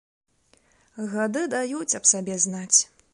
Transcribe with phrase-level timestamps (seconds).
[1.11, 2.79] Гады даюць аб сабе знаць.